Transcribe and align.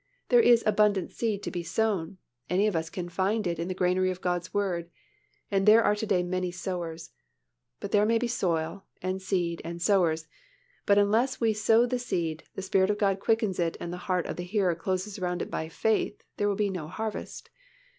There 0.29 0.39
is 0.41 0.63
abundant 0.65 1.11
seed 1.11 1.43
to 1.43 1.51
be 1.51 1.61
sown, 1.61 2.17
any 2.49 2.65
of 2.65 2.75
us 2.75 2.89
can 2.89 3.07
find 3.07 3.45
it 3.45 3.59
in 3.59 3.67
the 3.67 3.75
granary 3.75 4.09
of 4.09 4.19
God's 4.19 4.51
Word; 4.51 4.89
and 5.51 5.67
there 5.67 5.83
are 5.83 5.93
to 5.95 6.07
day 6.07 6.23
many 6.23 6.49
sowers: 6.49 7.11
but 7.79 7.91
there 7.91 8.07
may 8.07 8.17
be 8.17 8.27
soil 8.27 8.83
and 9.03 9.21
seed 9.21 9.61
and 9.63 9.79
sowers, 9.79 10.25
but 10.87 10.97
unless 10.97 11.35
as 11.35 11.41
we 11.41 11.53
sow 11.53 11.85
the 11.85 11.99
seed, 11.99 12.43
the 12.55 12.63
Spirit 12.63 12.89
of 12.89 12.97
God 12.97 13.19
quickens 13.19 13.59
it 13.59 13.77
and 13.79 13.93
the 13.93 13.97
heart 14.09 14.25
of 14.25 14.37
the 14.37 14.43
hearer 14.43 14.73
closes 14.73 15.19
around 15.19 15.39
it 15.43 15.51
by 15.51 15.69
faith, 15.69 16.23
there 16.37 16.47
will 16.49 16.55
be 16.55 16.71
no 16.71 16.87
harvest. 16.87 17.51